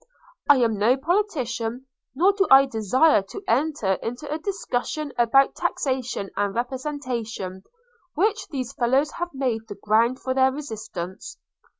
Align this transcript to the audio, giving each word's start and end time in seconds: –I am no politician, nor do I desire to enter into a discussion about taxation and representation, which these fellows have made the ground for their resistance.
–I 0.49 0.57
am 0.57 0.79
no 0.79 0.97
politician, 0.97 1.85
nor 2.15 2.33
do 2.33 2.47
I 2.49 2.65
desire 2.65 3.21
to 3.29 3.43
enter 3.47 3.99
into 4.01 4.27
a 4.33 4.39
discussion 4.39 5.13
about 5.15 5.53
taxation 5.53 6.31
and 6.35 6.55
representation, 6.55 7.61
which 8.15 8.47
these 8.47 8.73
fellows 8.73 9.11
have 9.19 9.29
made 9.31 9.67
the 9.67 9.75
ground 9.75 10.19
for 10.19 10.33
their 10.33 10.51
resistance. 10.51 11.37